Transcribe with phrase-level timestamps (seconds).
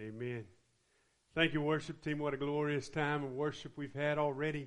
[0.00, 0.44] Amen.
[1.34, 2.20] Thank you, worship team.
[2.20, 4.66] What a glorious time of worship we've had already.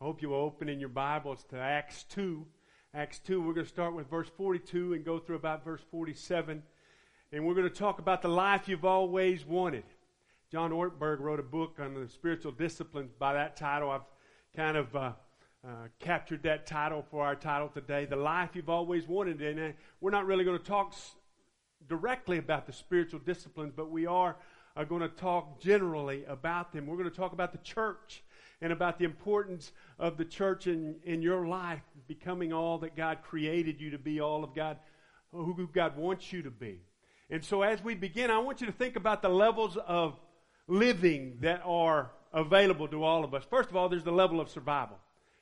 [0.00, 2.46] I hope you will open in your Bibles to Acts 2.
[2.94, 6.62] Acts 2, we're going to start with verse 42 and go through about verse 47.
[7.32, 9.82] And we're going to talk about the life you've always wanted.
[10.52, 13.90] John Ortberg wrote a book on the spiritual disciplines by that title.
[13.90, 14.02] I've
[14.54, 15.12] kind of uh,
[15.66, 19.42] uh, captured that title for our title today, The Life You've Always Wanted.
[19.42, 21.16] And uh, we're not really going to talk s-
[21.88, 24.36] directly about the spiritual disciplines, but we are
[24.78, 26.86] are going to talk generally about them.
[26.86, 28.22] We're going to talk about the church
[28.60, 33.18] and about the importance of the church in, in your life becoming all that God
[33.24, 34.78] created you to be, all of God,
[35.32, 36.78] who God wants you to be.
[37.28, 40.14] And so as we begin, I want you to think about the levels of
[40.68, 43.42] living that are available to all of us.
[43.50, 44.96] First of all, there's the level of survival.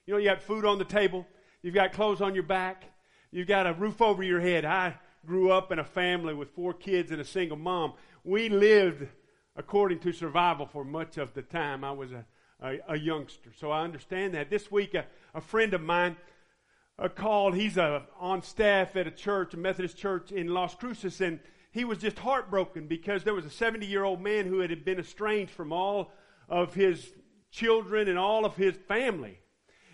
[0.06, 1.26] You know, you got food on the table,
[1.60, 2.84] you've got clothes on your back,
[3.30, 4.64] you've got a roof over your head.
[4.64, 4.94] I
[5.26, 7.92] grew up in a family with four kids and a single mom.
[8.24, 9.06] We lived
[9.56, 12.24] according to survival for much of the time I was a,
[12.60, 13.50] a, a youngster.
[13.58, 14.50] So I understand that.
[14.50, 16.16] This week, a, a friend of mine
[16.98, 17.54] uh, called.
[17.54, 21.40] He's uh, on staff at a church, a Methodist church in Las Cruces, and
[21.72, 24.98] he was just heartbroken because there was a 70 year old man who had been
[24.98, 26.12] estranged from all
[26.48, 27.12] of his
[27.50, 29.38] children and all of his family.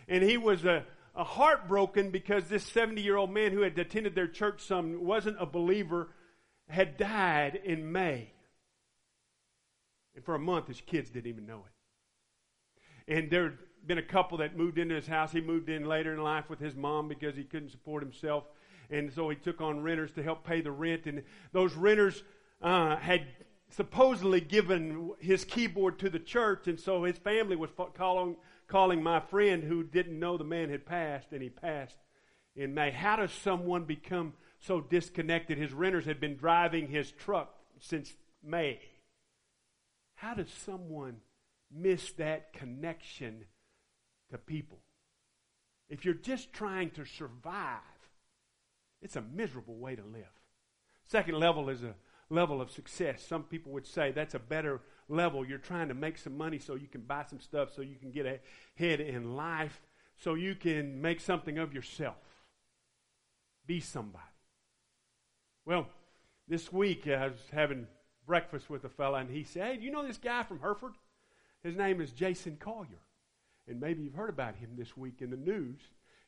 [0.09, 0.85] And he was a,
[1.15, 5.41] a heartbroken because this 70 year old man who had attended their church some wasn't
[5.41, 6.11] a believer
[6.69, 8.33] had died in May.
[10.15, 13.15] And for a month, his kids didn't even know it.
[13.15, 15.33] And there had been a couple that moved into his house.
[15.33, 18.45] He moved in later in life with his mom because he couldn't support himself.
[18.91, 21.07] And so he took on renters to help pay the rent.
[21.07, 22.23] And those renters
[22.61, 23.27] uh, had
[23.71, 26.69] supposedly given his keyboard to the church.
[26.69, 28.37] And so his family was calling,
[28.69, 31.97] calling my friend who didn't know the man had passed, and he passed
[32.55, 32.91] in May.
[32.91, 35.59] How does someone become so disconnected?
[35.59, 38.13] His renters had been driving his truck since
[38.45, 38.79] May.
[40.23, 41.17] How does someone
[41.69, 43.47] miss that connection
[44.31, 44.79] to people?
[45.89, 47.81] If you're just trying to survive,
[49.03, 50.31] it's a miserable way to live.
[51.05, 51.97] Second level is a
[52.31, 53.27] level of success.
[53.27, 55.45] Some people would say that's a better level.
[55.45, 58.13] You're trying to make some money so you can buy some stuff, so you can
[58.13, 58.45] get
[58.79, 59.83] ahead in life,
[60.17, 62.15] so you can make something of yourself.
[63.67, 64.23] Be somebody.
[65.67, 65.89] Well,
[66.47, 67.89] this week I was having
[68.27, 70.95] breakfast with a fella, and he said, Hey, you know this guy from Hereford?
[71.63, 73.01] His name is Jason Collier.
[73.69, 75.79] And maybe you've heard about him this week in the news.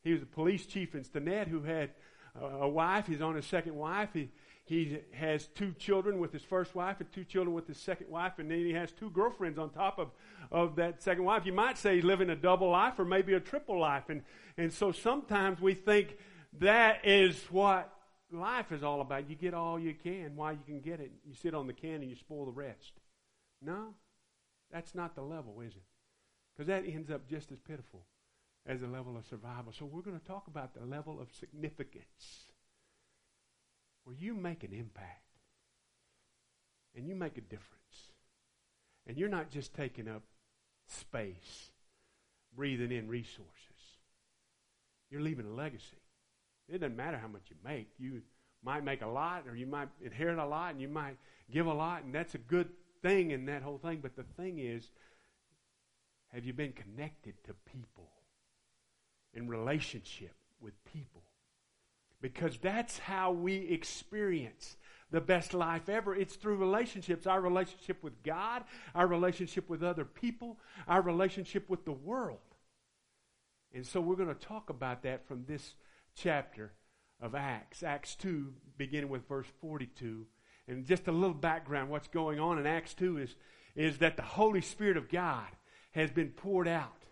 [0.02, 1.90] He was a police chief in Stinnett who had
[2.40, 3.06] a wife.
[3.06, 4.10] He's on his second wife.
[4.12, 4.30] He,
[4.64, 8.38] he has two children with his first wife and two children with his second wife,
[8.38, 10.10] and then he has two girlfriends on top of,
[10.50, 11.44] of that second wife.
[11.46, 14.04] You might say he's living a double life or maybe a triple life.
[14.08, 14.22] And,
[14.56, 16.16] and so sometimes we think
[16.60, 17.93] that is what
[18.30, 19.28] life is all about.
[19.28, 21.12] You get all you can while you can get it.
[21.24, 22.92] You sit on the can and you spoil the rest.
[23.62, 23.94] No,
[24.72, 25.82] that's not the level, is it?
[26.54, 28.06] Because that ends up just as pitiful
[28.66, 29.72] as the level of survival.
[29.72, 32.52] So we're going to talk about the level of significance
[34.04, 35.20] where you make an impact
[36.96, 38.12] and you make a difference.
[39.06, 40.22] And you're not just taking up
[40.86, 41.70] space,
[42.56, 43.50] breathing in resources.
[45.10, 46.03] You're leaving a legacy.
[46.68, 47.88] It doesn't matter how much you make.
[47.98, 48.22] You
[48.64, 51.16] might make a lot, or you might inherit a lot, and you might
[51.50, 52.68] give a lot, and that's a good
[53.02, 54.00] thing in that whole thing.
[54.02, 54.90] But the thing is,
[56.32, 58.08] have you been connected to people,
[59.34, 61.22] in relationship with people?
[62.20, 64.76] Because that's how we experience
[65.10, 66.14] the best life ever.
[66.14, 68.64] It's through relationships our relationship with God,
[68.94, 70.58] our relationship with other people,
[70.88, 72.38] our relationship with the world.
[73.74, 75.74] And so we're going to talk about that from this
[76.14, 76.72] chapter
[77.20, 80.26] of Acts, Acts 2, beginning with verse 42.
[80.68, 83.34] And just a little background, what's going on in Acts 2 is,
[83.76, 85.48] is that the Holy Spirit of God
[85.92, 87.04] has been poured out.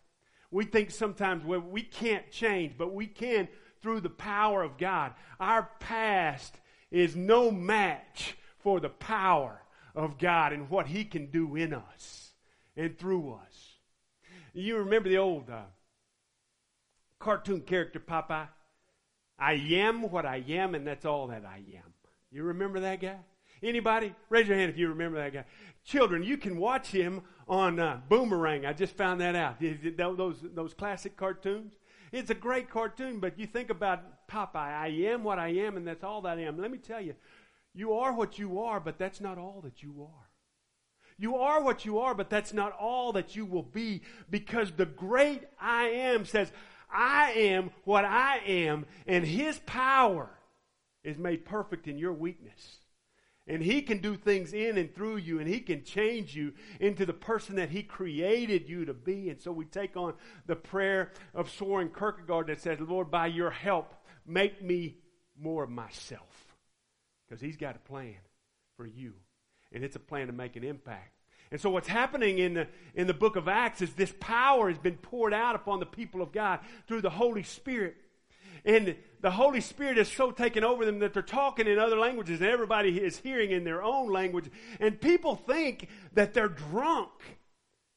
[0.50, 3.48] We think sometimes well, we can't change, but we can
[3.80, 5.12] through the power of God.
[5.40, 6.54] Our past
[6.90, 9.62] is no match for the power
[9.94, 12.32] of God and what He can do in us
[12.76, 13.72] and through us.
[14.54, 15.62] You remember the old uh,
[17.18, 18.48] cartoon character Popeye?
[19.42, 21.92] I am what I am, and that's all that I am.
[22.30, 23.18] You remember that guy?
[23.60, 24.14] Anybody?
[24.28, 25.44] Raise your hand if you remember that guy.
[25.84, 28.64] Children, you can watch him on uh, Boomerang.
[28.64, 29.56] I just found that out.
[29.96, 31.72] Those, those classic cartoons.
[32.12, 34.54] It's a great cartoon, but you think about Popeye.
[34.56, 36.56] I am what I am, and that's all that I am.
[36.60, 37.14] Let me tell you,
[37.74, 40.28] you are what you are, but that's not all that you are.
[41.18, 44.86] You are what you are, but that's not all that you will be because the
[44.86, 46.52] great I am says,
[46.92, 50.30] I am what I am, and His power
[51.04, 52.78] is made perfect in your weakness.
[53.46, 57.04] And He can do things in and through you, and He can change you into
[57.04, 59.30] the person that He created you to be.
[59.30, 60.14] And so we take on
[60.46, 63.94] the prayer of Soren Kierkegaard that says, Lord, by your help,
[64.26, 64.98] make me
[65.36, 66.54] more of myself.
[67.26, 68.14] Because He's got a plan
[68.76, 69.14] for you,
[69.72, 71.21] and it's a plan to make an impact.
[71.52, 74.78] And so what's happening in the, in the book of Acts is this power has
[74.78, 77.94] been poured out upon the people of God through the Holy Spirit.
[78.64, 82.40] And the Holy Spirit has so taken over them that they're talking in other languages
[82.40, 84.46] and everybody is hearing in their own language.
[84.80, 87.10] And people think that they're drunk.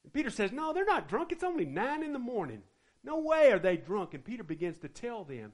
[0.03, 1.31] And Peter says, No, they're not drunk.
[1.31, 2.61] It's only nine in the morning.
[3.05, 4.13] No way are they drunk.
[4.13, 5.53] And Peter begins to tell them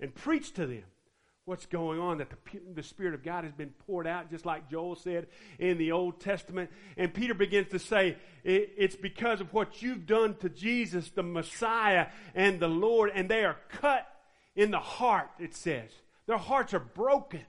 [0.00, 0.82] and preach to them
[1.46, 2.36] what's going on, that the,
[2.74, 5.28] the Spirit of God has been poured out, just like Joel said
[5.60, 6.70] in the Old Testament.
[6.96, 12.08] And Peter begins to say, it's because of what you've done to Jesus, the Messiah
[12.34, 14.06] and the Lord, and they are cut
[14.56, 15.90] in the heart, it says.
[16.26, 17.44] Their hearts are broken,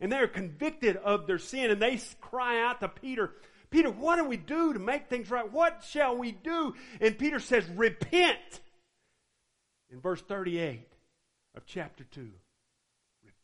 [0.00, 3.30] and they are convicted of their sin, and they cry out to Peter,
[3.70, 5.50] Peter, what do we do to make things right?
[5.52, 6.74] What shall we do?
[7.00, 8.60] And Peter says, repent.
[9.90, 10.88] In verse 38
[11.54, 12.30] of chapter 2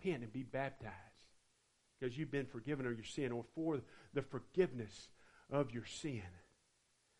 [0.04, 0.92] repent and be baptized
[1.98, 3.80] because you've been forgiven of your sin or for
[4.12, 5.08] the forgiveness
[5.50, 6.22] of your sin.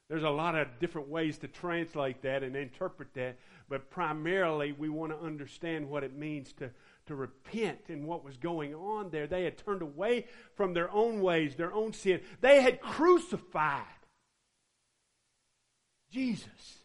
[0.09, 3.39] There's a lot of different ways to translate that and interpret that,
[3.69, 6.71] but primarily we want to understand what it means to,
[7.07, 9.27] to repent and what was going on there.
[9.27, 10.27] They had turned away
[10.57, 12.21] from their own ways, their own sin.
[12.43, 13.85] They had crucified
[16.11, 16.84] Jesus.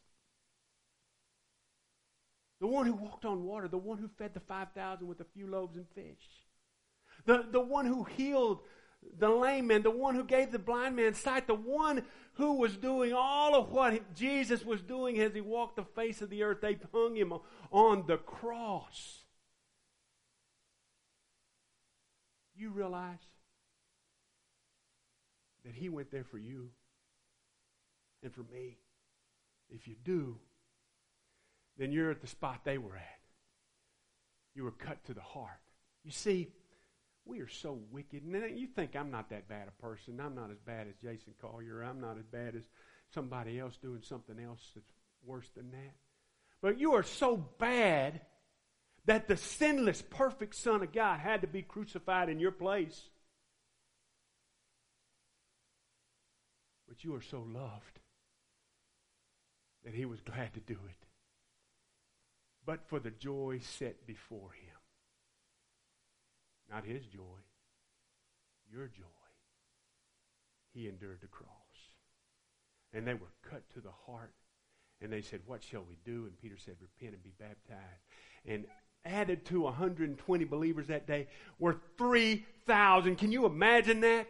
[2.59, 5.47] The one who walked on water, the one who fed the 5,000 with a few
[5.47, 6.45] loaves and fish.
[7.25, 8.59] The, the one who healed
[9.17, 12.03] the lame man, the one who gave the blind man sight, the one
[12.33, 16.29] who was doing all of what Jesus was doing as he walked the face of
[16.29, 16.61] the earth.
[16.61, 17.33] They hung him
[17.71, 19.19] on the cross.
[22.55, 23.19] You realize
[25.65, 26.71] that he went there for you
[28.21, 28.77] and for me.
[29.69, 30.39] If you do,
[31.79, 33.19] then you're at the spot they were at.
[34.53, 35.61] You were cut to the heart.
[36.03, 36.49] You see,
[37.25, 38.21] we are so wicked.
[38.23, 40.19] And you think I'm not that bad a person.
[40.19, 41.81] I'm not as bad as Jason Collier.
[41.81, 42.63] I'm not as bad as
[43.13, 44.91] somebody else doing something else that's
[45.25, 45.95] worse than that.
[46.61, 48.19] But you are so bad
[49.05, 53.01] that the sinless, perfect Son of God had to be crucified in your place.
[56.89, 57.99] But you are so loved
[59.85, 61.08] that he was glad to do it
[62.69, 64.77] but for the joy set before him.
[66.69, 67.41] Not his joy,
[68.71, 69.05] your joy.
[70.71, 71.49] He endured the cross.
[72.93, 74.35] And they were cut to the heart.
[75.01, 76.25] And they said, What shall we do?
[76.25, 78.03] And Peter said, Repent and be baptized.
[78.45, 78.65] And
[79.03, 81.27] added to 120 believers that day
[81.57, 83.15] were 3,000.
[83.15, 84.27] Can you imagine that?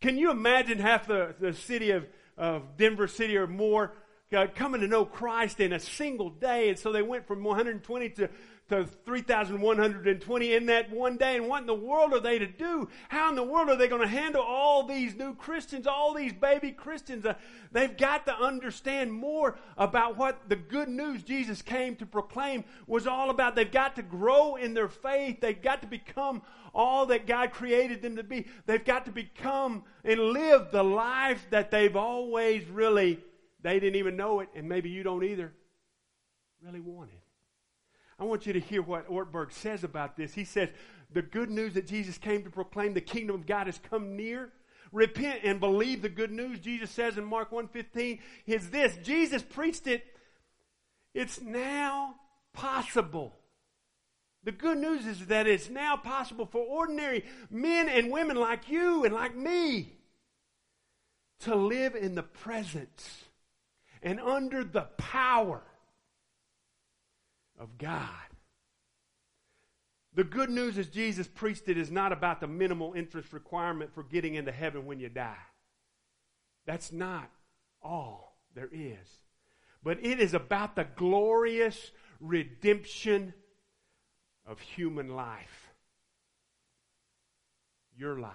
[0.00, 2.06] Can you imagine half the, the city of,
[2.38, 3.92] of Denver City or more
[4.32, 6.70] God, coming to know Christ in a single day.
[6.70, 8.30] And so they went from 120 to,
[8.70, 11.36] to 3,120 in that one day.
[11.36, 12.88] And what in the world are they to do?
[13.10, 16.32] How in the world are they going to handle all these new Christians, all these
[16.32, 17.26] baby Christians?
[17.26, 17.34] Uh,
[17.72, 23.06] they've got to understand more about what the good news Jesus came to proclaim was
[23.06, 23.54] all about.
[23.54, 25.42] They've got to grow in their faith.
[25.42, 26.40] They've got to become
[26.74, 28.46] all that God created them to be.
[28.64, 33.20] They've got to become and live the life that they've always really
[33.62, 35.52] they didn't even know it, and maybe you don't either,
[36.62, 37.20] really wanted.
[38.18, 40.34] I want you to hear what Ortberg says about this.
[40.34, 40.68] He says,
[41.12, 44.52] The good news that Jesus came to proclaim, the kingdom of God has come near.
[44.92, 46.60] Repent and believe the good news.
[46.60, 48.96] Jesus says in Mark 1:15 is this.
[49.02, 50.04] Jesus preached it.
[51.14, 52.16] It's now
[52.52, 53.34] possible.
[54.44, 59.04] The good news is that it's now possible for ordinary men and women like you
[59.04, 59.94] and like me
[61.40, 63.24] to live in the presence
[64.02, 65.62] and under the power
[67.58, 68.08] of God.
[70.14, 74.02] The good news is Jesus preached it is not about the minimal interest requirement for
[74.02, 75.36] getting into heaven when you die.
[76.66, 77.30] That's not
[77.80, 79.08] all there is.
[79.82, 81.90] But it is about the glorious
[82.20, 83.32] redemption
[84.46, 85.70] of human life.
[87.96, 88.32] Your life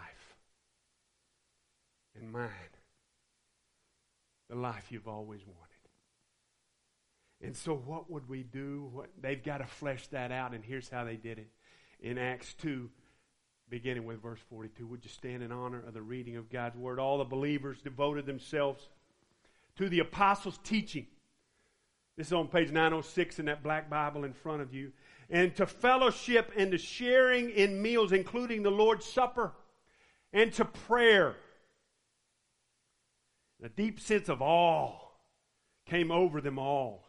[2.16, 2.77] and mine
[4.50, 5.68] the life you've always wanted.
[7.42, 8.90] And so, what would we do?
[8.92, 11.50] What, they've got to flesh that out, and here's how they did it.
[12.00, 12.90] In Acts 2,
[13.70, 17.00] beginning with verse 42, would you stand in honor of the reading of God's Word?
[17.00, 18.88] All the believers devoted themselves
[19.76, 21.06] to the apostles' teaching.
[22.18, 24.92] This is on page 906 in that black Bible in front of you.
[25.30, 29.54] And to fellowship and to sharing in meals, including the Lord's Supper
[30.34, 31.36] and to prayer.
[33.64, 35.00] A deep sense of awe
[35.86, 37.04] came over them all.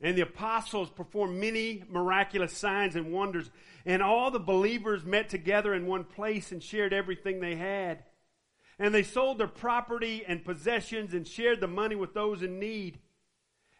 [0.00, 3.50] And the apostles performed many miraculous signs and wonders.
[3.84, 8.04] And all the believers met together in one place and shared everything they had.
[8.78, 12.98] And they sold their property and possessions and shared the money with those in need.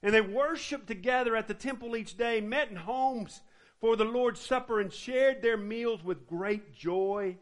[0.03, 3.41] And they worshiped together at the temple each day, met in homes
[3.81, 7.39] for the Lord's Supper, and shared their meals with great joy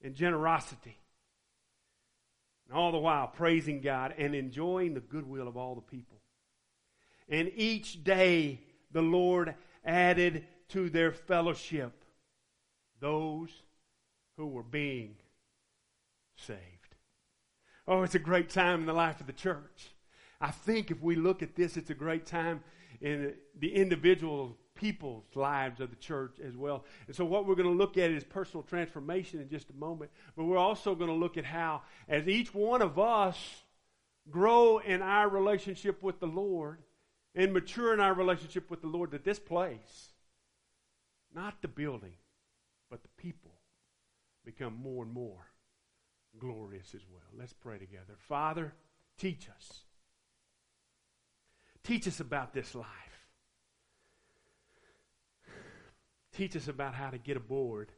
[0.00, 0.98] and generosity.
[2.68, 6.18] And all the while praising God and enjoying the goodwill of all the people.
[7.28, 8.60] And each day
[8.92, 9.54] the Lord
[9.84, 12.04] added to their fellowship
[13.00, 13.50] those
[14.36, 15.16] who were being
[16.36, 16.60] saved.
[17.86, 19.90] Oh, it's a great time in the life of the church.
[20.40, 22.62] I think if we look at this, it's a great time
[23.00, 26.84] in the individual people's lives of the church as well.
[27.06, 30.10] And so, what we're going to look at is personal transformation in just a moment.
[30.36, 33.36] But we're also going to look at how, as each one of us
[34.30, 36.78] grow in our relationship with the Lord,
[37.34, 40.10] and mature in our relationship with the Lord that this place,
[41.34, 42.14] not the building,
[42.90, 43.52] but the people,
[44.44, 45.46] become more and more
[46.38, 47.28] glorious as well.
[47.38, 48.14] Let's pray together.
[48.28, 48.72] Father,
[49.18, 49.82] teach us.
[51.84, 52.86] Teach us about this life.
[56.36, 57.90] Teach us about how to get aboard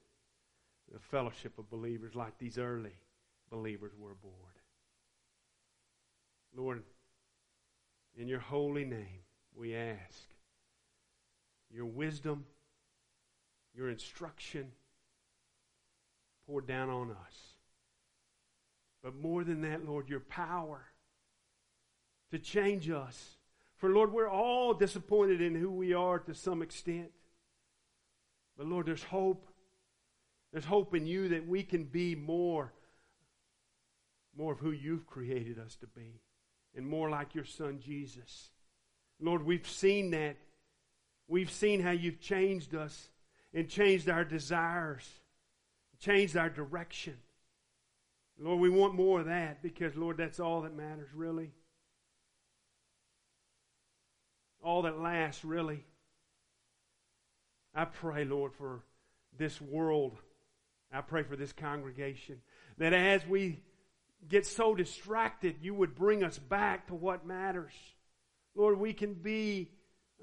[0.92, 2.95] the fellowship of believers like these early
[3.50, 4.35] believers were aboard.
[6.57, 6.85] Lord,
[8.16, 9.23] in your holy name,
[9.57, 10.28] we ask
[11.75, 12.45] your wisdom,
[13.75, 14.71] your instruction
[16.47, 17.35] poured down on us.
[19.02, 20.85] But more than that, Lord, your power
[22.30, 23.37] to change us.
[23.76, 27.11] For, Lord, we're all disappointed in who we are to some extent.
[28.59, 29.49] But, Lord, there's hope.
[30.53, 32.73] There's hope in you that we can be more,
[34.37, 36.21] more of who you've created us to be,
[36.75, 38.50] and more like your Son, Jesus.
[39.21, 40.37] Lord, we've seen that.
[41.29, 43.11] We've seen how you've changed us
[43.53, 45.07] and changed our desires,
[46.00, 47.17] changed our direction.
[48.41, 51.50] Lord, we want more of that because, Lord, that's all that matters, really.
[54.62, 55.85] All that lasts, really.
[57.78, 58.80] I pray, Lord, for
[59.38, 60.16] this world.
[60.92, 62.40] I pray for this congregation
[62.76, 63.61] that as we
[64.28, 67.73] get so distracted, you would bring us back to what matters.
[68.56, 69.70] Lord, we can be,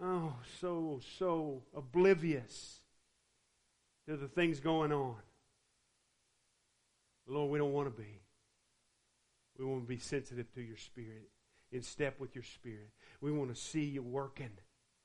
[0.03, 2.81] oh, so, so oblivious
[4.09, 5.15] to the things going on.
[7.25, 8.19] Lord, we don't want to be.
[9.57, 11.29] We want to be sensitive to your spirit,
[11.71, 12.89] in step with your spirit.
[13.21, 14.51] We want to see you working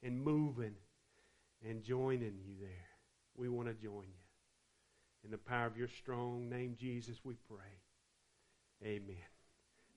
[0.02, 0.74] and moving
[1.68, 2.88] and joining you there.
[3.36, 5.24] We want to join you.
[5.24, 7.80] In the power of your strong name, Jesus, we pray.
[8.84, 9.16] Amen.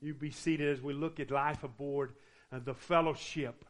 [0.01, 2.13] You be seated as we look at life aboard
[2.51, 3.63] uh, the fellowship,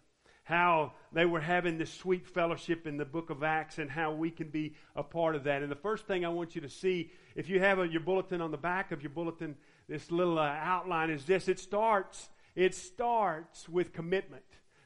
[0.44, 4.32] how they were having this sweet fellowship in the book of Acts, and how we
[4.32, 5.62] can be a part of that.
[5.62, 8.42] And the first thing I want you to see, if you have a, your bulletin
[8.42, 9.56] on the back of your bulletin,
[9.88, 14.44] this little uh, outline is this it starts, it starts with commitment.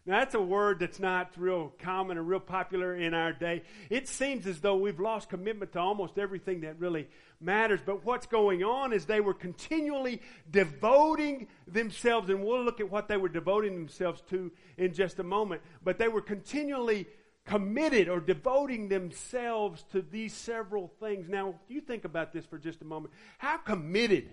[0.08, 3.64] Now, that's a word that's not real common or real popular in our day.
[3.90, 7.10] It seems as though we've lost commitment to almost everything that really
[7.42, 7.82] matters.
[7.86, 13.10] But what's going on is they were continually devoting themselves, and we'll look at what
[13.10, 15.62] they were devoting themselves to in just a moment.
[15.84, 17.06] But they were continually
[17.44, 21.28] committed or devoting themselves to these several things.
[21.28, 23.14] Now, you think about this for just a moment.
[23.40, 24.30] How committed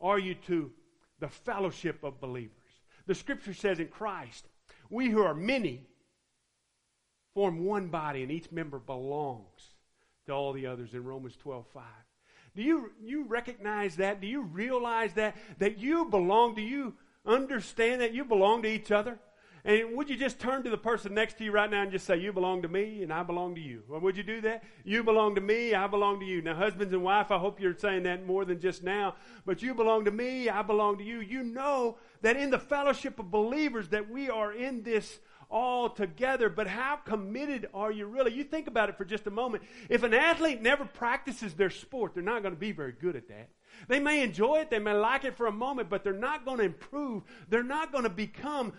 [0.00, 0.72] are you to
[1.20, 2.50] the fellowship of believers?
[3.06, 4.48] The scripture says in Christ,
[4.90, 5.86] we who are many
[7.34, 9.74] form one body, and each member belongs
[10.26, 11.82] to all the others in Romans 12 5.
[12.56, 14.20] Do you, you recognize that?
[14.20, 15.36] Do you realize that?
[15.58, 16.54] That you belong?
[16.54, 16.94] Do you
[17.26, 19.18] understand that you belong to each other?
[19.66, 22.06] And would you just turn to the person next to you right now and just
[22.06, 23.82] say, You belong to me and I belong to you?
[23.88, 24.62] Or would you do that?
[24.84, 26.42] You belong to me, I belong to you.
[26.42, 29.14] Now, husbands and wife, I hope you're saying that more than just now,
[29.46, 31.20] but you belong to me, I belong to you.
[31.20, 35.18] You know that in the fellowship of believers that we are in this
[35.50, 38.32] all together, but how committed are you really?
[38.32, 39.62] You think about it for just a moment.
[39.88, 43.28] If an athlete never practices their sport, they're not going to be very good at
[43.28, 43.50] that.
[43.88, 46.58] They may enjoy it, they may like it for a moment, but they're not going
[46.58, 47.22] to improve.
[47.48, 48.72] They're not going to become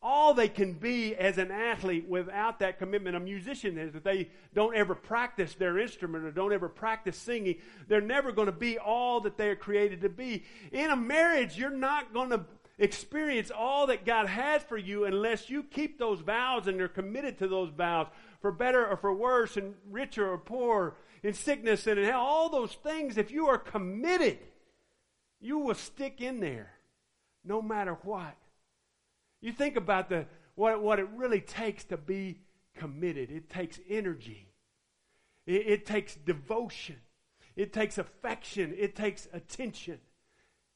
[0.00, 3.16] all they can be as an athlete without that commitment.
[3.16, 7.56] A musician is if they don't ever practice their instrument or don't ever practice singing,
[7.88, 10.44] they're never going to be all that they are created to be.
[10.70, 12.44] In a marriage, you're not going to
[12.78, 17.38] experience all that God has for you unless you keep those vows and you're committed
[17.38, 18.06] to those vows
[18.40, 22.48] for better or for worse and richer or poorer in sickness and in health, all
[22.48, 24.38] those things, if you are committed,
[25.40, 26.70] you will stick in there
[27.44, 28.36] no matter what.
[29.40, 32.40] You think about the, what, what it really takes to be
[32.76, 33.30] committed.
[33.30, 34.48] It takes energy.
[35.46, 36.96] It, it takes devotion.
[37.56, 38.74] It takes affection.
[38.76, 39.98] It takes attention.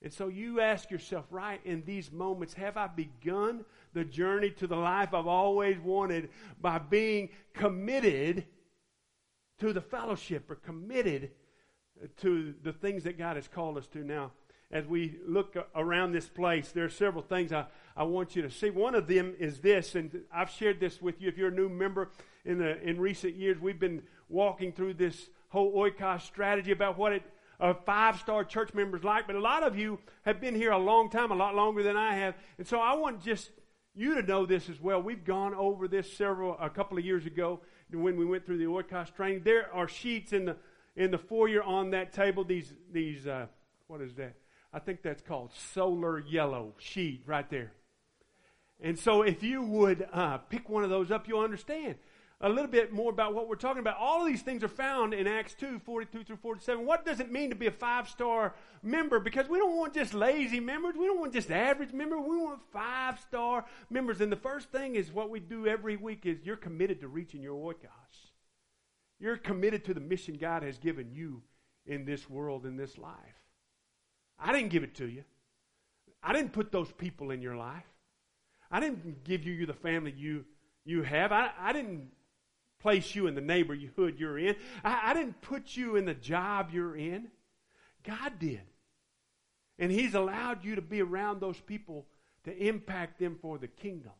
[0.02, 4.66] And so you ask yourself, right in these moments, have I begun the journey to
[4.66, 8.46] the life I've always wanted by being committed
[9.58, 11.30] to the fellowship or committed
[12.16, 14.32] to the things that God has called us to now?
[14.72, 18.50] As we look around this place, there are several things I, I want you to
[18.50, 18.70] see.
[18.70, 21.28] One of them is this, and I've shared this with you.
[21.28, 22.10] If you're a new member
[22.44, 27.12] in, the, in recent years, we've been walking through this whole oikos strategy about what
[27.12, 27.22] it
[27.60, 30.78] a five star church members like, but a lot of you have been here a
[30.78, 32.34] long time, a lot longer than I have.
[32.58, 33.50] And so I want just
[33.94, 35.00] you to know this as well.
[35.00, 37.60] We've gone over this several, a couple of years ago
[37.92, 39.42] when we went through the Oikos training.
[39.44, 40.56] There are sheets in the,
[40.96, 43.46] in the foyer on that table, these, these, uh,
[43.86, 44.34] what is that?
[44.72, 47.72] I think that's called solar yellow sheet right there.
[48.80, 51.96] And so if you would uh, pick one of those up, you'll understand
[52.42, 53.96] a little bit more about what we're talking about.
[53.98, 56.84] All of these things are found in Acts 2 42 through 47.
[56.84, 59.20] What does it mean to be a five star member?
[59.20, 60.96] Because we don't want just lazy members.
[60.98, 62.18] We don't want just average members.
[62.28, 64.20] We want five star members.
[64.20, 67.42] And the first thing is what we do every week is you're committed to reaching
[67.42, 68.30] your oikos.
[69.20, 71.42] You're committed to the mission God has given you
[71.86, 73.14] in this world, in this life.
[74.36, 75.22] I didn't give it to you.
[76.24, 77.84] I didn't put those people in your life.
[78.72, 80.44] I didn't give you the family you
[80.84, 81.30] you have.
[81.30, 82.10] I, I didn't
[82.80, 84.56] place you in the neighborhood you're in.
[84.82, 87.28] I, I didn't put you in the job you're in.
[88.02, 88.62] God did.
[89.78, 92.06] And He's allowed you to be around those people
[92.44, 94.12] to impact them for the kingdom.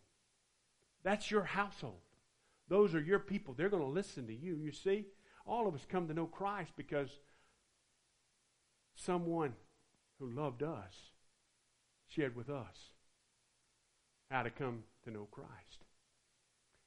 [1.03, 1.99] That's your household.
[2.69, 3.55] Those are your people.
[3.55, 4.55] They're going to listen to you.
[4.55, 5.07] You see,
[5.45, 7.09] all of us come to know Christ because
[8.95, 9.55] someone
[10.21, 10.95] who loved us
[12.07, 12.92] shared with us
[14.33, 15.85] how to come to know Christ.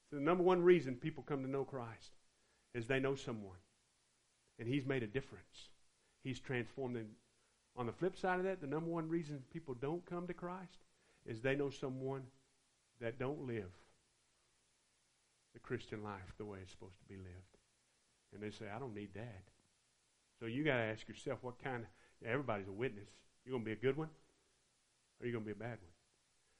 [0.09, 2.11] So the number one reason people come to know Christ
[2.73, 3.57] is they know someone.
[4.57, 5.69] And he's made a difference.
[6.23, 7.07] He's transformed them.
[7.77, 10.79] On the flip side of that, the number one reason people don't come to Christ
[11.25, 12.23] is they know someone
[12.99, 13.69] that don't live
[15.53, 17.57] the Christian life the way it's supposed to be lived.
[18.33, 19.43] And they say, I don't need that.
[20.39, 23.09] So you got to ask yourself what kind of, everybody's a witness.
[23.45, 24.09] You going to be a good one?
[25.19, 25.94] Or you going to be a bad one?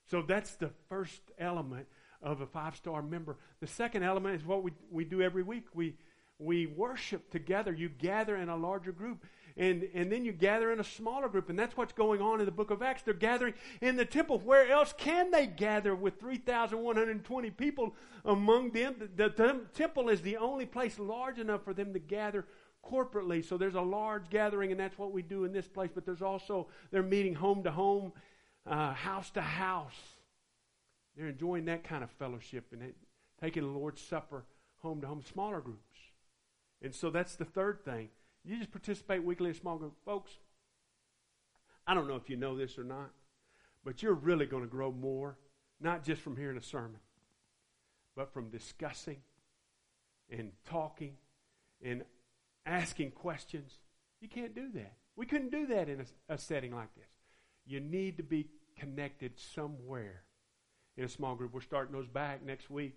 [0.10, 1.88] So that's the first element
[2.22, 3.38] of a five star member.
[3.60, 5.66] The second element is what we, we do every week.
[5.74, 5.96] We,
[6.40, 7.74] we worship together.
[7.74, 9.24] You gather in a larger group.
[9.58, 11.50] And, and then you gather in a smaller group.
[11.50, 13.04] And that's what's going on in the book of Acts.
[13.04, 14.40] They're gathering in the temple.
[14.40, 18.96] Where else can they gather with 3,120 people among them?
[19.00, 22.46] The, the, the temple is the only place large enough for them to gather
[22.84, 23.44] corporately.
[23.44, 25.90] So there's a large gathering, and that's what we do in this place.
[25.94, 28.12] But there's also, they're meeting home to home,
[28.66, 29.94] uh, house to house.
[31.16, 32.94] They're enjoying that kind of fellowship and
[33.42, 34.46] taking the Lord's Supper
[34.82, 35.98] home to home, smaller groups.
[36.82, 38.10] And so that's the third thing.
[38.44, 39.96] You just participate weekly in small group.
[40.06, 40.32] Folks,
[41.88, 43.12] I don't know if you know this or not,
[43.84, 45.38] but you're really going to grow more,
[45.80, 47.00] not just from hearing a sermon,
[48.16, 49.18] but from discussing
[50.30, 51.14] and talking
[51.84, 52.04] and
[52.66, 53.80] asking questions.
[54.22, 54.94] You can't do that.
[55.16, 57.15] We couldn't do that in a, a setting like this.
[57.66, 58.48] You need to be
[58.78, 60.24] connected somewhere
[60.98, 61.54] in a small group.
[61.54, 62.96] We're starting those back next week.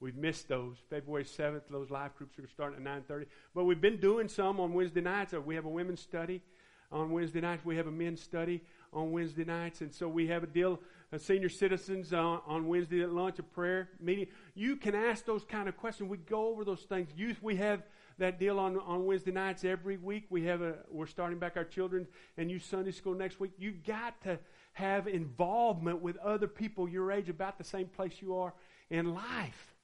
[0.00, 0.76] We've missed those.
[0.88, 3.26] February 7th, those live groups are starting at 9.30.
[3.54, 5.32] But we've been doing some on Wednesday nights.
[5.32, 6.42] We have a women's study
[6.90, 7.64] on Wednesday nights.
[7.64, 9.82] We have a men's study on Wednesday nights.
[9.82, 10.80] And so we have a deal,
[11.12, 14.26] uh, senior citizens uh, on Wednesday at lunch, a prayer meeting.
[14.54, 16.10] You can ask those kind of questions.
[16.10, 17.10] We go over those things.
[17.14, 17.82] Youth, we have
[18.20, 20.26] that deal on, on Wednesday nights every week.
[20.30, 22.06] We have a, we're starting back our children
[22.36, 23.52] and youth Sunday school next week.
[23.58, 24.38] You've got to
[24.72, 28.54] have involvement with other people your age about the same place you are
[28.88, 29.74] in life.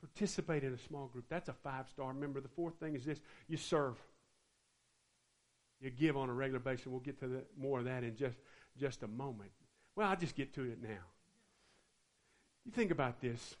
[0.00, 1.24] Participate in a small group.
[1.28, 2.40] That's a five star member.
[2.40, 3.96] The fourth thing is this you serve.
[5.80, 6.86] You give on a regular basis.
[6.86, 8.38] We'll get to the, more of that in just,
[8.78, 9.50] just a moment.
[9.94, 11.04] Well, I'll just get to it now.
[12.64, 13.56] You think about this.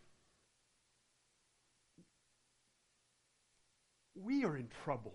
[4.22, 5.14] We are in trouble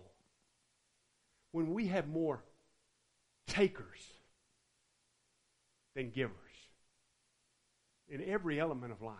[1.50, 2.42] when we have more
[3.46, 4.00] takers
[5.94, 6.36] than givers
[8.08, 9.16] in every element of life.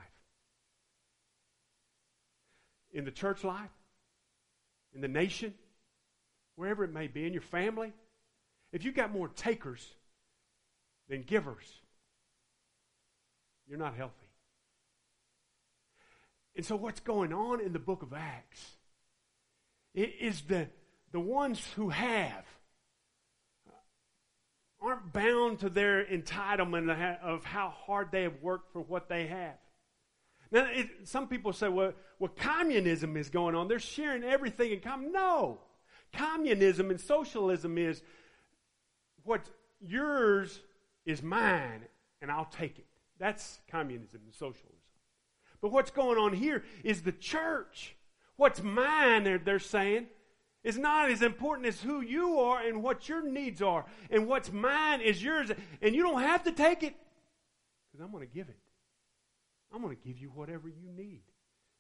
[2.93, 3.71] In the church life,
[4.95, 5.55] in the nation,
[6.57, 7.93] wherever it may be, in your family,
[8.73, 9.87] if you've got more takers
[11.09, 11.67] than givers,
[13.67, 14.15] you're not healthy.
[16.55, 18.77] And so, what's going on in the book of Acts
[19.95, 20.69] is the,
[21.13, 22.45] the ones who have
[24.81, 26.91] aren't bound to their entitlement
[27.23, 29.55] of how hard they have worked for what they have.
[30.51, 33.69] Now, it, some people say, well, well, communism is going on.
[33.69, 35.13] They're sharing everything in common.
[35.13, 35.61] No.
[36.13, 38.03] Communism and socialism is
[39.25, 39.49] what's
[39.81, 40.61] yours
[41.07, 41.87] is mine,
[42.21, 42.87] and I'll take it.
[43.19, 44.77] That's communism and socialism.
[45.63, 47.97] But what's going on here is the church.
[48.43, 50.09] What's mine, they're, they're saying,
[50.65, 53.87] is not as important as who you are and what your needs are.
[54.11, 55.53] And what's mine is yours.
[55.81, 56.97] And you don't have to take it
[57.87, 58.59] because I'm going to give it.
[59.73, 61.23] I'm going to give you whatever you need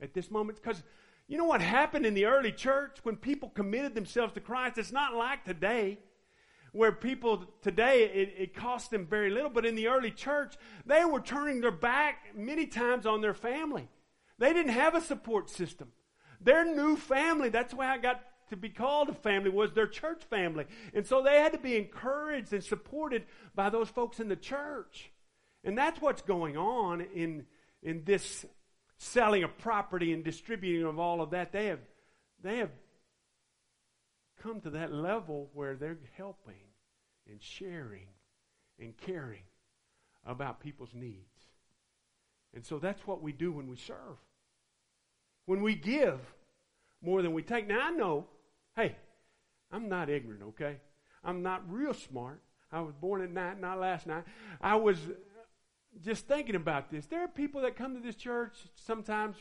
[0.01, 0.62] at this moment.
[0.62, 0.85] Because
[1.27, 4.79] you know what happened in the early church when people committed themselves to Christ?
[4.79, 5.98] It's not like today
[6.70, 10.55] where people today it, it cost them very little, but in the early church,
[10.87, 13.88] they were turning their back many times on their family.
[14.38, 15.88] They didn't have a support system.
[16.43, 20.23] Their new family, that's why I got to be called a family was their church
[20.25, 20.67] family.
[20.93, 23.25] And so they had to be encouraged and supported
[23.55, 25.11] by those folks in the church.
[25.65, 27.47] And that's what's going on in,
[27.83, 28.45] in this
[28.99, 31.53] selling of property and distributing of all of that.
[31.53, 31.81] They have,
[32.43, 32.71] they have
[34.43, 36.55] come to that level where they're helping
[37.31, 38.09] and sharing
[38.79, 39.43] and caring
[40.27, 41.41] about people's needs.
[42.55, 44.19] And so that's what we do when we serve.
[45.47, 46.21] When we give
[47.03, 47.67] more than we take.
[47.67, 48.27] Now, I know
[48.77, 48.97] Hey,
[49.71, 50.79] I'm not ignorant, okay?
[51.25, 52.41] I'm not real smart.
[52.71, 54.25] I was born at night, not last night.
[54.61, 54.97] I was
[56.03, 57.07] just thinking about this.
[57.07, 59.37] There are people that come to this church sometimes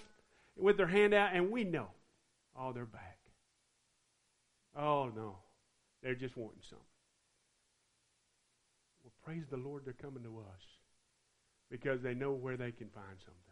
[0.57, 1.87] with their hand out, and we know,
[2.59, 3.19] oh, they're back.
[4.77, 5.37] Oh, no.
[6.03, 6.85] They're just wanting something.
[9.03, 10.63] Well, praise the Lord, they're coming to us
[11.69, 13.50] because they know where they can find something.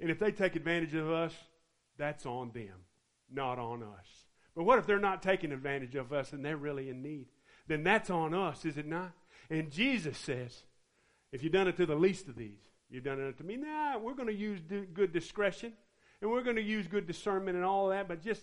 [0.00, 1.34] And if they take advantage of us,
[1.98, 2.86] that's on them,
[3.30, 4.06] not on us.
[4.56, 7.26] But what if they're not taking advantage of us and they're really in need?
[7.68, 9.12] Then that's on us, is it not?
[9.50, 10.62] And Jesus says,
[11.32, 12.58] if you've done it to the least of these,
[12.88, 13.56] you've done it to me.
[13.56, 14.60] Nah, we're going to use
[14.92, 15.72] good discretion
[16.20, 18.42] and we're going to use good discernment and all that, but just,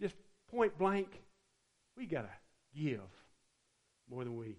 [0.00, 0.14] just
[0.50, 1.08] point blank,
[1.96, 3.00] we got to give
[4.10, 4.56] more than we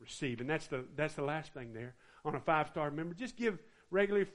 [0.00, 0.40] receive.
[0.40, 1.94] And that's the, that's the last thing there
[2.24, 3.14] on a five star member.
[3.14, 3.58] Just give
[3.90, 4.26] regular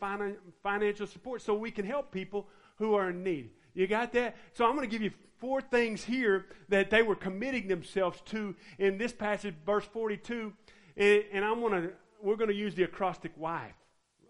[0.64, 3.52] financial support so we can help people who are in need.
[3.74, 4.36] You got that?
[4.54, 8.56] So I'm going to give you four things here that they were committing themselves to
[8.78, 10.54] in this passage, verse 42.
[10.98, 13.74] And, and I'm going to, we're going to use the acrostic wife.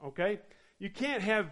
[0.06, 0.40] Okay?
[0.78, 1.48] You can't have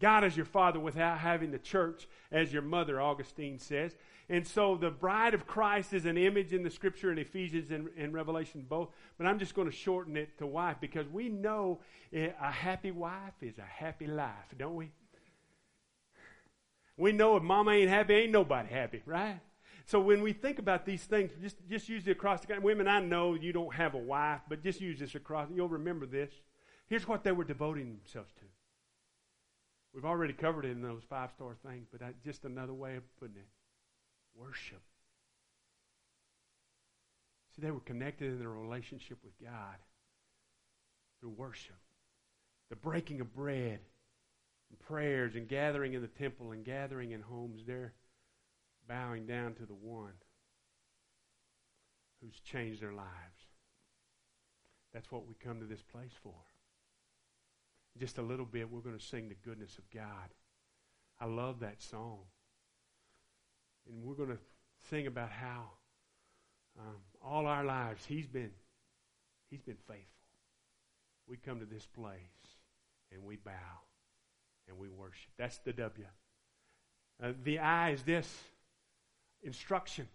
[0.00, 3.94] God as your father without having the church as your mother, Augustine says.
[4.28, 7.88] And so the bride of Christ is an image in the scripture in Ephesians and,
[7.98, 8.90] and Revelation both.
[9.18, 11.80] But I'm just going to shorten it to wife because we know
[12.12, 14.90] eh, a happy wife is a happy life, don't we?
[16.96, 19.40] We know if mama ain't happy, ain't nobody happy, right?
[19.86, 22.64] So when we think about these things, just, just use it across the acrostic.
[22.64, 25.48] Women, I know you don't have a wife, but just use this across.
[25.52, 26.30] You'll remember this.
[26.86, 28.44] Here's what they were devoting themselves to.
[29.94, 33.02] We've already covered it in those five star things, but I, just another way of
[33.18, 33.48] putting it
[34.34, 34.82] worship.
[37.54, 39.76] See, they were connected in their relationship with God
[41.20, 41.78] through worship,
[42.70, 43.80] the breaking of bread,
[44.70, 47.92] and prayers and gathering in the temple and gathering in homes, they're
[48.88, 50.12] bowing down to the one
[52.20, 53.08] who's changed their lives.
[54.92, 56.34] That's what we come to this place for.
[58.00, 60.30] Just a little bit, we're going to sing the goodness of God.
[61.20, 62.20] I love that song.
[63.86, 64.38] And we're going to
[64.88, 65.64] sing about how
[66.78, 68.52] um, all our lives He's been
[69.50, 70.06] He's been faithful.
[71.26, 72.14] We come to this place
[73.12, 73.50] and we bow
[74.68, 75.30] and we worship.
[75.36, 76.06] That's the W.
[77.22, 78.42] Uh, the I is this
[79.42, 80.08] instruction.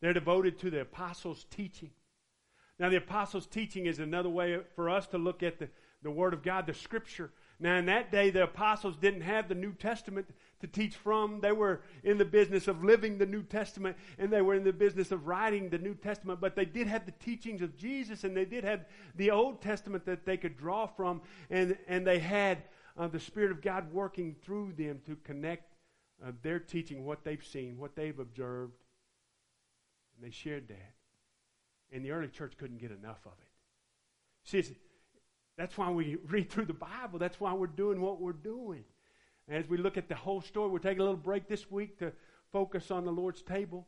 [0.00, 1.90] They're devoted to the apostles' teaching.
[2.78, 5.68] Now, the apostles' teaching is another way for us to look at the,
[6.02, 7.30] the Word of God, the Scripture.
[7.60, 10.26] Now, in that day, the apostles didn't have the New Testament
[10.60, 11.40] to teach from.
[11.40, 14.72] They were in the business of living the New Testament, and they were in the
[14.72, 18.36] business of writing the New Testament, but they did have the teachings of Jesus, and
[18.36, 18.84] they did have
[19.14, 22.64] the Old Testament that they could draw from, and, and they had
[22.96, 25.72] uh, the Spirit of God working through them to connect
[26.24, 28.74] uh, their teaching, what they've seen, what they've observed.
[30.16, 30.94] And they shared that.
[31.92, 33.48] And the early church couldn't get enough of it.
[34.44, 34.76] See,
[35.56, 37.18] that's why we read through the Bible.
[37.18, 38.84] That's why we're doing what we're doing.
[39.48, 42.12] As we look at the whole story, we're taking a little break this week to
[42.52, 43.86] focus on the Lord's table.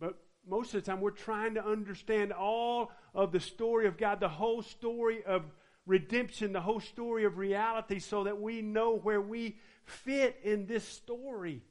[0.00, 4.20] But most of the time, we're trying to understand all of the story of God,
[4.20, 5.42] the whole story of
[5.86, 10.84] redemption, the whole story of reality, so that we know where we fit in this
[10.84, 11.62] story.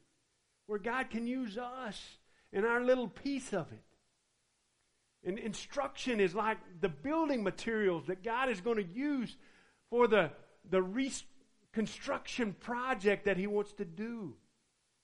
[0.67, 2.17] where God can use us
[2.51, 3.83] and our little piece of it.
[5.25, 9.35] And instruction is like the building materials that God is going to use
[9.89, 10.31] for the,
[10.69, 14.35] the reconstruction project that He wants to do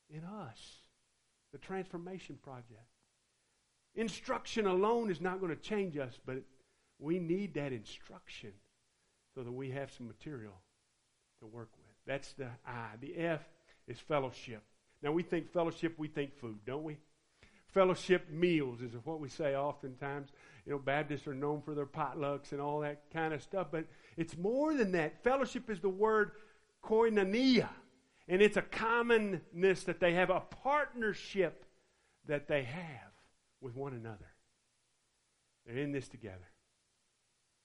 [0.10, 0.60] in us,
[1.52, 2.86] the transformation project.
[3.96, 6.38] Instruction alone is not going to change us, but
[7.00, 8.52] we need that instruction
[9.34, 10.54] so that we have some material
[11.40, 11.96] to work with.
[12.06, 12.90] That's the I.
[13.02, 13.42] The F
[13.88, 14.62] is fellowship.
[15.02, 16.98] Now, we think fellowship, we think food, don't we?
[17.74, 20.30] Fellowship meals is what we say oftentimes.
[20.66, 23.86] You know, Baptists are known for their potlucks and all that kind of stuff, but
[24.18, 25.24] it's more than that.
[25.24, 26.32] Fellowship is the word
[26.84, 27.70] koinonia,
[28.28, 31.66] and it's a commonness that they have, a partnership
[32.28, 33.12] that they have
[33.62, 34.34] with one another.
[35.66, 36.50] They're in this together,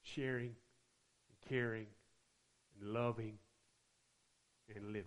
[0.03, 0.55] sharing,
[1.29, 1.87] and caring,
[2.81, 3.39] and loving,
[4.75, 5.05] and living.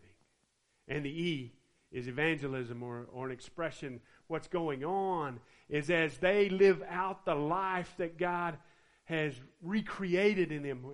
[0.87, 1.53] And the E
[1.91, 3.99] is evangelism or, or an expression.
[4.27, 8.57] What's going on is as they live out the life that God
[9.05, 10.85] has recreated in them,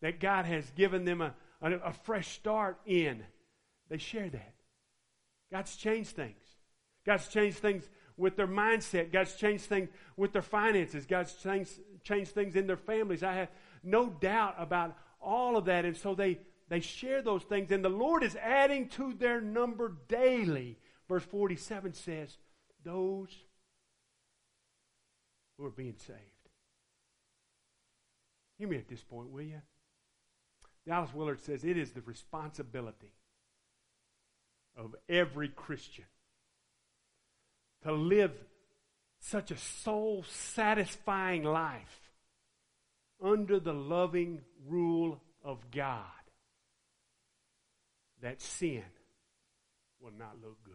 [0.00, 3.22] that God has given them a, a, a fresh start in,
[3.88, 4.54] they share that.
[5.50, 6.36] God's changed things.
[7.04, 9.12] God's changed things with their mindset.
[9.12, 11.06] God's changed things with their finances.
[11.06, 11.72] God's changed,
[12.04, 13.22] changed things in their families.
[13.22, 13.48] I have
[13.82, 15.84] no doubt about all of that.
[15.84, 16.38] And so they,
[16.70, 20.78] they share those things, and the Lord is adding to their number daily.
[21.08, 22.38] Verse 47 says,
[22.84, 23.28] Those
[25.58, 26.18] who are being saved.
[28.56, 29.60] Hear me at this point, will you?
[30.86, 33.14] Dallas Willard says it is the responsibility
[34.76, 36.04] of every Christian
[37.82, 38.32] to live
[39.18, 42.12] such a soul satisfying life
[43.22, 46.19] under the loving rule of God
[48.22, 48.84] that sin
[50.00, 50.74] will not look good.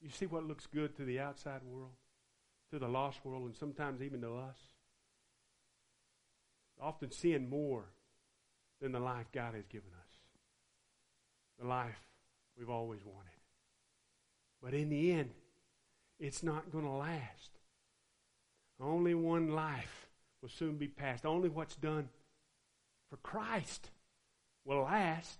[0.00, 1.92] You see what looks good to the outside world,
[2.72, 4.56] to the lost world, and sometimes even to us?
[6.80, 7.84] Often sin more
[8.80, 10.12] than the life God has given us,
[11.60, 12.00] the life
[12.58, 13.30] we've always wanted.
[14.62, 15.30] But in the end,
[16.18, 17.50] it's not going to last.
[18.80, 20.08] Only one life
[20.40, 21.26] will soon be passed.
[21.26, 22.08] Only what's done
[23.10, 23.90] for Christ
[24.64, 25.38] will last.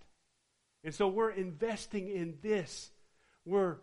[0.84, 2.90] And so we're investing in this.
[3.44, 3.76] We're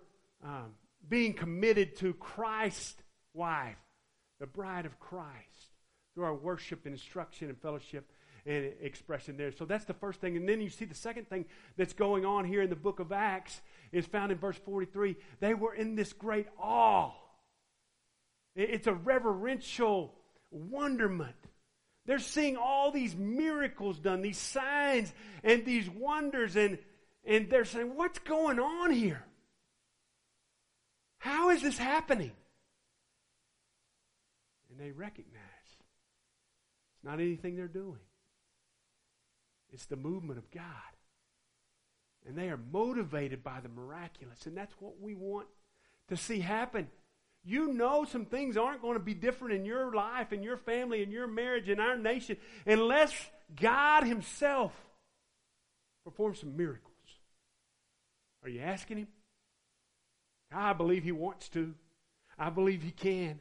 [0.44, 0.74] um,
[1.08, 3.02] being committed to Christ's
[3.34, 3.78] wife,
[4.40, 5.72] the bride of Christ,
[6.14, 8.12] through our worship and instruction and fellowship
[8.46, 9.52] and expression there.
[9.52, 10.38] So that's the first thing.
[10.38, 11.46] And then you see the second thing
[11.76, 15.16] that's going on here in the book of Acts is found in verse 43.
[15.40, 17.12] They were in this great awe.
[18.56, 20.16] It's a reverential
[20.50, 21.36] wonderment
[22.08, 26.80] they're seeing all these miracles done, these signs and these wonders, and,
[27.26, 29.24] and they're saying, What's going on here?
[31.20, 32.32] How is this happening?
[34.72, 35.44] And they recognize
[36.96, 38.00] it's not anything they're doing,
[39.72, 40.64] it's the movement of God.
[42.26, 45.48] And they are motivated by the miraculous, and that's what we want
[46.10, 46.90] to see happen
[47.48, 51.02] you know some things aren't going to be different in your life, in your family,
[51.02, 53.14] in your marriage, in our nation, unless
[53.56, 54.74] God Himself
[56.04, 56.94] performs some miracles.
[58.44, 59.08] Are you asking Him?
[60.52, 61.74] I believe He wants to.
[62.38, 63.40] I believe He can.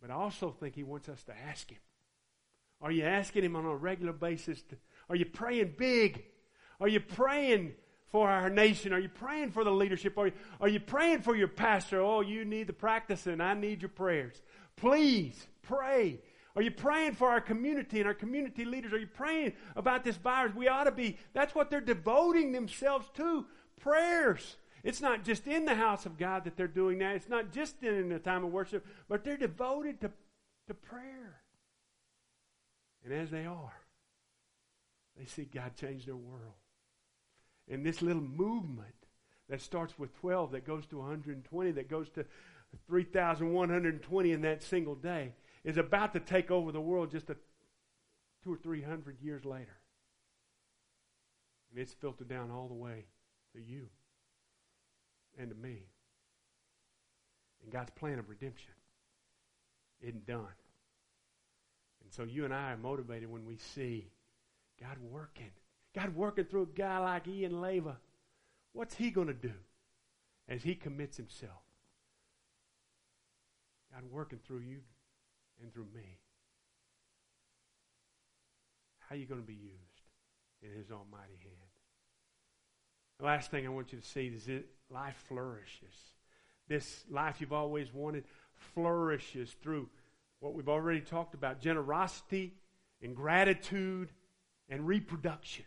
[0.00, 1.78] But I also think He wants us to ask Him.
[2.80, 4.62] Are you asking Him on a regular basis?
[4.62, 4.76] To,
[5.10, 6.22] are you praying big?
[6.80, 7.72] Are you praying
[8.10, 8.92] for our nation?
[8.92, 10.16] Are you praying for the leadership?
[10.18, 12.00] Are you, are you praying for your pastor?
[12.00, 14.40] Oh, you need the practice and I need your prayers.
[14.76, 16.20] Please pray.
[16.54, 18.92] Are you praying for our community and our community leaders?
[18.92, 20.54] Are you praying about this virus?
[20.54, 21.18] We ought to be.
[21.34, 23.44] That's what they're devoting themselves to
[23.78, 24.56] prayers.
[24.82, 27.16] It's not just in the house of God that they're doing that.
[27.16, 30.10] It's not just in the time of worship, but they're devoted to,
[30.68, 31.42] to prayer.
[33.04, 33.74] And as they are,
[35.18, 36.54] they see God change their world.
[37.68, 38.94] And this little movement
[39.48, 42.24] that starts with 12, that goes to 120, that goes to
[42.88, 45.32] 3,120 in that single day,
[45.64, 47.36] is about to take over the world just a
[48.44, 49.76] two or three hundred years later.
[51.70, 53.06] And it's filtered down all the way
[53.54, 53.88] to you
[55.38, 55.82] and to me.
[57.62, 58.74] And God's plan of redemption
[60.00, 60.46] isn't done.
[62.04, 64.06] And so you and I are motivated when we see
[64.80, 65.50] God working
[65.96, 67.96] God working through a guy like Ian Leva,
[68.74, 69.54] what's he going to do
[70.46, 71.62] as he commits himself?
[73.90, 74.80] God working through you
[75.62, 76.18] and through me.
[78.98, 80.02] How are you going to be used
[80.62, 81.54] in his almighty hand?
[83.18, 85.94] The last thing I want you to see is that life flourishes.
[86.68, 88.24] This life you've always wanted
[88.74, 89.88] flourishes through
[90.40, 92.52] what we've already talked about generosity
[93.00, 94.10] and gratitude
[94.68, 95.64] and reproduction.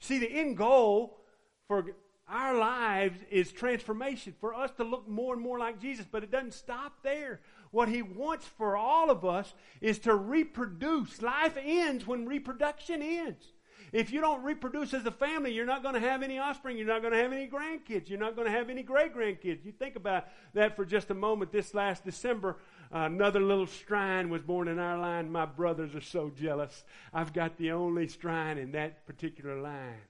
[0.00, 1.18] See, the end goal
[1.66, 1.94] for
[2.28, 6.30] our lives is transformation, for us to look more and more like Jesus, but it
[6.30, 7.40] doesn't stop there.
[7.70, 11.22] What He wants for all of us is to reproduce.
[11.22, 13.46] Life ends when reproduction ends.
[13.92, 16.76] If you don't reproduce as a family, you're not going to have any offspring.
[16.76, 18.08] You're not going to have any grandkids.
[18.08, 19.64] You're not going to have any great grandkids.
[19.64, 21.52] You think about that for just a moment.
[21.52, 22.56] This last December,
[22.94, 25.30] uh, another little Streun was born in our line.
[25.30, 26.84] My brothers are so jealous.
[27.12, 30.02] I've got the only Streun in that particular line.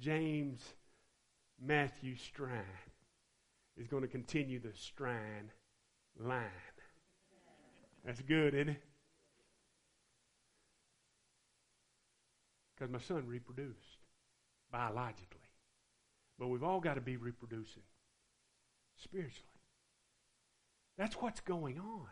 [0.00, 0.60] James
[1.64, 2.62] Matthew Streun
[3.76, 5.50] is going to continue the Streun
[6.18, 6.44] line.
[8.04, 8.82] That's good, isn't it?
[12.76, 13.98] Because my son reproduced
[14.70, 15.40] biologically.
[16.38, 17.82] But we've all got to be reproducing
[18.96, 19.48] spiritually.
[20.98, 22.08] That's what's going on.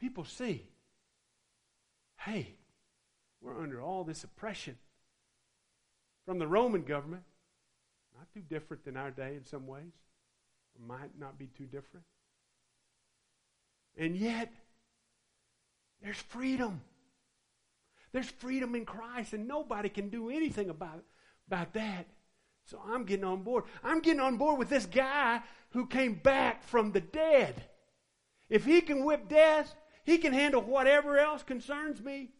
[0.00, 0.68] People see,
[2.20, 2.54] hey,
[3.40, 4.76] we're under all this oppression
[6.24, 7.24] from the Roman government.
[8.16, 9.92] Not too different than our day in some ways.
[10.86, 12.06] Might not be too different.
[13.96, 14.52] And yet,
[16.00, 16.80] there's freedom.
[18.18, 21.04] There's freedom in Christ, and nobody can do anything about,
[21.46, 22.08] about that.
[22.64, 23.62] So I'm getting on board.
[23.84, 27.62] I'm getting on board with this guy who came back from the dead.
[28.50, 32.30] If he can whip death, he can handle whatever else concerns me.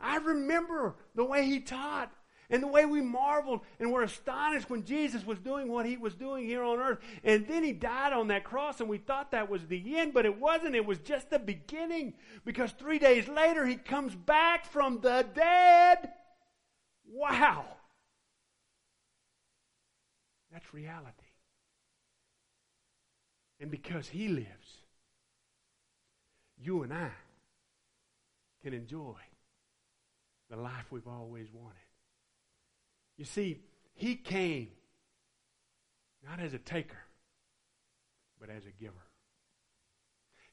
[0.00, 2.12] I remember the way he taught
[2.50, 6.14] and the way we marveled and were astonished when Jesus was doing what he was
[6.14, 6.98] doing here on earth.
[7.22, 10.26] And then he died on that cross, and we thought that was the end, but
[10.26, 10.74] it wasn't.
[10.74, 12.14] It was just the beginning.
[12.44, 16.10] Because three days later, he comes back from the dead.
[17.08, 17.64] Wow.
[20.52, 21.14] That's reality.
[23.60, 24.48] And because he lives,
[26.58, 27.10] you and I
[28.62, 29.16] can enjoy
[30.50, 31.76] the life we've always wanted.
[33.20, 33.60] You see,
[33.92, 34.68] he came
[36.26, 36.96] not as a taker,
[38.40, 38.94] but as a giver.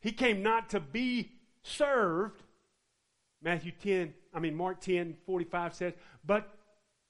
[0.02, 1.32] He came not to be
[1.64, 2.44] served,
[3.42, 5.94] Matthew 10, I mean Mark 10, 45 says,
[6.26, 6.50] but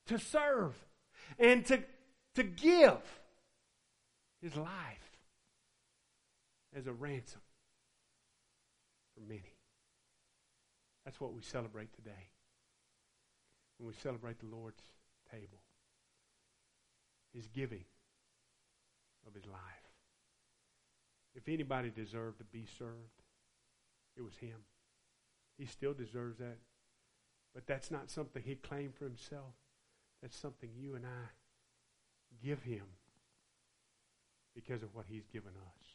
[0.05, 0.75] to serve
[1.39, 1.81] and to,
[2.35, 2.99] to give
[4.43, 5.17] his life
[6.75, 7.41] as a ransom
[9.15, 9.55] for many.
[11.03, 12.29] That's what we celebrate today
[13.79, 14.83] when we celebrate the Lord's
[15.31, 15.61] table.
[17.33, 17.85] His giving
[19.27, 19.61] of his life.
[21.35, 23.21] If anybody deserved to be served,
[24.15, 24.57] it was him.
[25.57, 26.57] He still deserves that.
[27.53, 29.53] But that's not something he claimed for himself.
[30.21, 32.83] That's something you and I give him
[34.55, 35.85] because of what he's given us.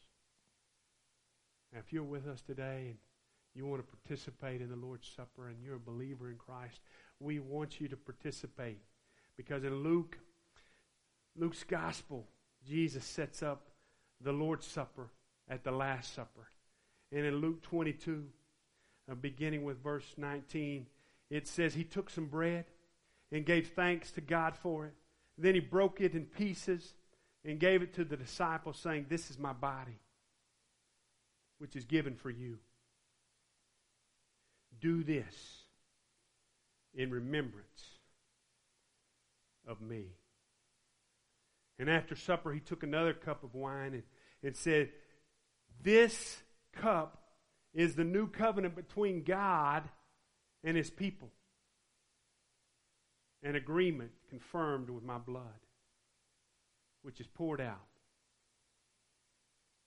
[1.72, 2.96] Now, if you're with us today and
[3.54, 6.80] you want to participate in the Lord's Supper and you're a believer in Christ,
[7.18, 8.78] we want you to participate.
[9.44, 10.18] Because in Luke,
[11.36, 12.26] Luke's gospel,
[12.64, 13.70] Jesus sets up
[14.20, 15.10] the Lord's Supper
[15.48, 16.50] at the Last Supper.
[17.10, 18.24] And in Luke 22,
[19.10, 20.86] uh, beginning with verse 19,
[21.28, 22.66] it says, He took some bread
[23.32, 24.94] and gave thanks to God for it.
[25.36, 26.94] Then he broke it in pieces
[27.44, 29.98] and gave it to the disciples, saying, This is my body,
[31.58, 32.58] which is given for you.
[34.80, 35.64] Do this
[36.94, 37.92] in remembrance
[39.66, 40.06] of me.
[41.78, 44.02] And after supper, he took another cup of wine and,
[44.42, 44.90] and said,
[45.82, 47.22] This cup
[47.74, 49.88] is the new covenant between God
[50.62, 51.30] and his people.
[53.42, 55.66] An agreement confirmed with my blood,
[57.02, 57.88] which is poured out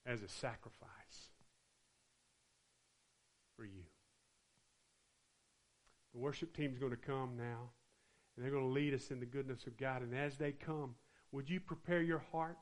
[0.04, 1.30] as a sacrifice
[3.56, 3.84] for you.
[6.12, 7.70] The worship team's going to come now.
[8.36, 10.02] And they're going to lead us in the goodness of God.
[10.02, 10.94] And as they come,
[11.32, 12.58] would you prepare your heart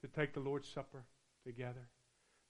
[0.00, 1.04] to take the Lord's Supper
[1.44, 1.88] together?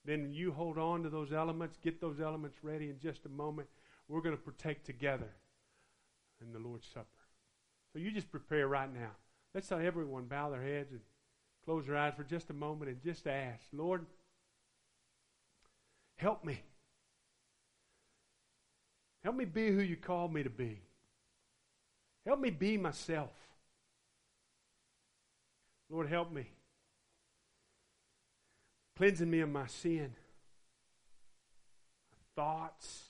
[0.05, 3.67] Then you hold on to those elements, get those elements ready in just a moment.
[4.07, 5.29] We're going to partake together
[6.41, 7.07] in the Lord's Supper.
[7.91, 9.11] So you just prepare right now.
[9.53, 11.01] Let's let everyone bow their heads and
[11.63, 14.05] close their eyes for just a moment and just ask, Lord,
[16.17, 16.61] help me.
[19.23, 20.81] Help me be who you called me to be.
[22.25, 23.31] Help me be myself.
[25.89, 26.47] Lord, help me.
[28.95, 30.13] Cleansing me of my sin,
[32.11, 33.05] my thoughts,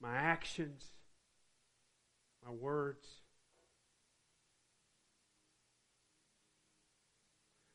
[0.00, 0.84] my actions,
[2.44, 3.06] my words.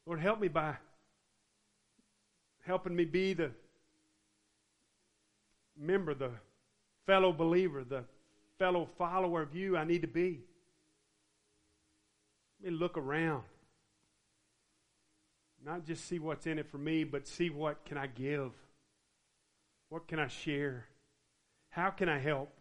[0.05, 0.75] Lord, help me by
[2.63, 3.51] helping me be the
[5.77, 6.31] member, the
[7.05, 8.03] fellow believer, the
[8.57, 10.41] fellow follower of you I need to be.
[12.61, 13.43] Let me look around.
[15.63, 18.51] Not just see what's in it for me, but see what can I give?
[19.89, 20.85] What can I share?
[21.69, 22.51] How can I help?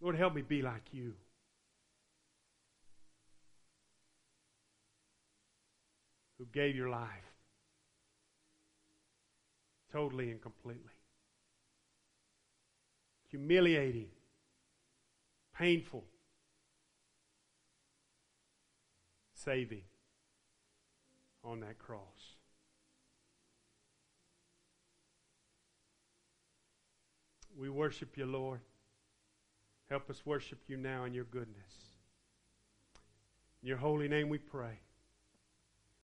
[0.00, 1.14] Lord, help me be like you.
[6.38, 7.30] Who gave your life
[9.92, 10.99] totally and completely.
[13.30, 14.08] Humiliating,
[15.56, 16.04] painful,
[19.34, 19.84] saving
[21.44, 22.36] on that cross.
[27.58, 28.60] We worship you, Lord.
[29.88, 31.96] Help us worship you now in your goodness.
[33.62, 34.78] In your holy name we pray.